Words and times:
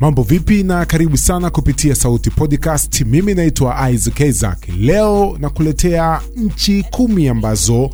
Mambo 0.00 0.22
vipi 0.22 0.62
na 0.62 0.84
karibu 0.86 1.16
sana 1.16 1.50
kupitia 1.50 1.94
Sauti 1.94 2.30
Podcast. 2.30 3.00
Mimi 3.00 3.34
naitwa 3.34 3.90
Isaac 3.90 4.20
Isaac. 4.20 4.58
Leo 4.80 5.36
nakuletea 5.40 6.20
nchi 6.36 6.82
kumi 6.90 7.28
ambazo 7.28 7.90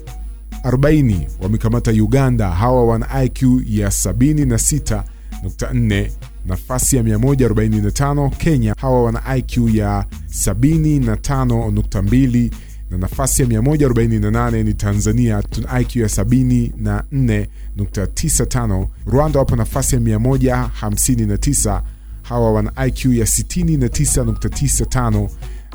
wamekamata 1.40 1.90
Uganda, 1.90 2.50
hawa 2.50 2.84
wana 2.86 3.24
IQ 3.24 3.42
ya 3.68 3.88
76.4. 3.88 6.10
Nafasi 6.48 6.96
ya 6.96 7.02
145 7.02 8.30
Kenya, 8.30 8.74
hawa 8.78 9.02
wana 9.02 9.36
IQ 9.36 9.68
ya 9.74 10.04
75.2 10.30 12.50
na 12.90 12.98
nafasi 12.98 13.42
ya 13.42 13.48
148 13.48 14.64
ni 14.64 14.74
Tanzania, 14.74 15.42
tuna 15.42 15.80
IQ 15.80 15.96
ya 15.96 16.06
74.95. 16.06 18.86
Rwanda 19.06 19.38
wapo 19.38 19.56
nafasi 19.56 19.94
ya 19.94 20.00
159, 20.00 21.82
hawa 22.22 22.52
wana 22.52 22.86
IQ 22.86 23.04
ya 23.14 23.24
69.95 23.24 25.28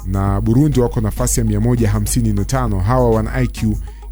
na 0.05 0.41
Burundi 0.41 0.79
wako 0.79 1.01
nafasi 1.01 1.39
ya 1.39 1.45
155, 1.45 2.79
hawa 2.81 3.09
wana 3.11 3.41
IQ 3.41 3.63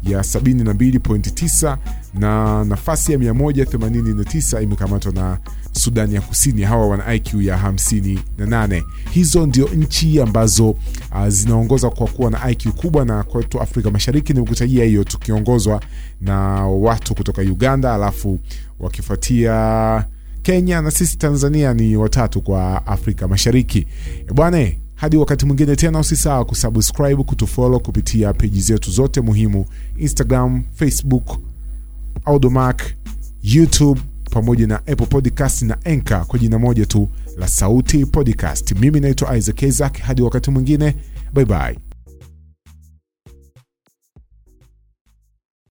ya 0.02 0.20
72.9 0.20 1.76
na 2.14 2.64
nafasi 2.64 3.12
ya 3.12 3.18
189 3.18 4.62
imekamatwa 4.62 5.12
na 5.12 5.38
Sudani 5.72 6.14
ya 6.14 6.20
Kusini, 6.20 6.62
hawa 6.62 6.86
wana 6.88 7.14
IQ 7.14 7.34
ya 7.42 7.56
58. 7.56 8.82
Hizo 9.10 9.46
ndio 9.46 9.68
nchi 9.68 10.20
ambazo 10.20 10.70
uh, 10.70 11.28
zinaongoza 11.28 11.90
kwa 11.90 12.06
kuwa 12.06 12.30
na 12.30 12.50
IQ 12.50 12.68
kubwa, 12.72 13.04
na 13.04 13.22
kwetu 13.22 13.60
Afrika 13.60 13.90
Mashariki 13.90 14.32
nimekutajia 14.32 14.84
hiyo, 14.84 15.04
tukiongozwa 15.04 15.80
na 16.20 16.36
watu 16.66 17.14
kutoka 17.14 17.42
Uganda, 17.42 17.94
alafu 17.94 18.38
wakifuatia 18.80 20.04
Kenya 20.42 20.82
na 20.82 20.90
sisi 20.90 21.18
Tanzania 21.18 21.74
ni 21.74 21.96
watatu 21.96 22.40
kwa 22.40 22.86
Afrika 22.86 23.28
Mashariki. 23.28 23.86
E 24.30 24.32
bwana 24.34 24.68
hadi 24.94 25.16
wakati 25.16 25.46
mwingine 25.46 25.76
tena, 25.76 25.98
usisahau 25.98 26.46
kusubscribe, 26.46 27.22
kutufollow 27.24 27.80
kupitia 27.80 28.32
peji 28.32 28.60
zetu 28.60 28.90
zote 28.90 29.20
muhimu: 29.20 29.66
Instagram, 29.98 30.62
Facebook, 30.74 31.38
Audiomack, 32.24 32.82
YouTube 33.44 34.00
pamoja 34.30 34.66
na 34.66 34.76
Apple 34.76 35.06
Podcast 35.06 35.62
na 35.62 35.78
Anchor 35.84 36.26
kwa 36.26 36.38
jina 36.38 36.58
moja 36.58 36.86
tu 36.86 37.08
la 37.38 37.48
Sauti 37.48 38.06
Podcast. 38.06 38.72
Mimi 38.72 39.00
naitwa 39.00 39.36
Isaac 39.36 39.62
Isaac, 39.62 39.98
hadi 39.98 40.22
wakati 40.22 40.50
mwingine, 40.50 40.94
bye 41.34 41.44
bye. 41.44 41.91